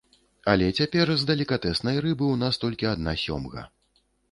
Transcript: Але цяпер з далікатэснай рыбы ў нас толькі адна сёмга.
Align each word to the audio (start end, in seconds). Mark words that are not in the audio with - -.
Але 0.53 0.69
цяпер 0.79 1.11
з 1.23 1.27
далікатэснай 1.33 2.01
рыбы 2.07 2.25
ў 2.33 2.41
нас 2.47 2.59
толькі 2.65 2.91
адна 2.95 3.17
сёмга. 3.27 3.71